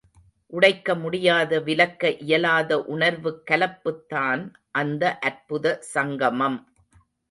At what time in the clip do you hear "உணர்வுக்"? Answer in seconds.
2.87-3.43